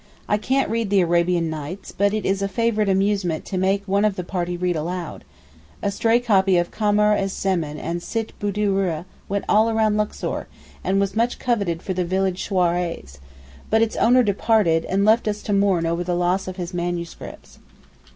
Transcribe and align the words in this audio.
I 0.27 0.39
can't 0.39 0.67
read 0.67 0.89
the 0.89 1.01
'Arabian 1.01 1.47
Nights,' 1.51 1.91
but 1.91 2.11
it 2.11 2.25
is 2.25 2.41
a 2.41 2.47
favourite 2.47 2.89
amusement 2.89 3.45
to 3.45 3.57
make 3.59 3.87
one 3.87 4.03
of 4.03 4.15
the 4.15 4.23
party 4.23 4.57
read 4.57 4.75
aloud; 4.75 5.23
a 5.83 5.91
stray 5.91 6.19
copy 6.19 6.57
of 6.57 6.71
'Kamar 6.71 7.13
ez 7.13 7.31
Zeman 7.31 7.77
and 7.77 8.01
Sitt 8.01 8.33
Boodoora' 8.39 9.05
went 9.29 9.45
all 9.47 9.71
round 9.71 9.97
Luxor, 9.97 10.47
and 10.83 10.99
was 10.99 11.15
much 11.15 11.37
coveted 11.37 11.83
for 11.83 11.93
the 11.93 12.03
village 12.03 12.49
soirées. 12.49 13.19
But 13.69 13.83
its 13.83 13.95
owner 13.97 14.23
departed, 14.23 14.85
and 14.85 15.05
left 15.05 15.27
us 15.27 15.43
to 15.43 15.53
mourn 15.53 15.85
over 15.85 16.03
the 16.03 16.15
loss 16.15 16.47
of 16.47 16.55
his 16.55 16.73
MSS. 16.73 17.59